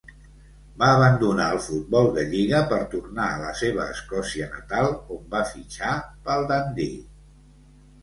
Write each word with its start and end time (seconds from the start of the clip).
Va 0.83 0.87
abandonar 0.93 1.49
el 1.57 1.61
futbol 1.65 2.09
de 2.15 2.23
lliga 2.31 2.63
per 2.73 2.81
tornar 2.95 3.29
a 3.35 3.37
la 3.45 3.53
seva 3.61 3.87
Escòcia 3.99 4.51
natal, 4.57 4.93
on 5.19 5.25
va 5.37 5.47
fitxar 5.55 5.97
pel 6.29 6.51
Dundee. 6.57 7.03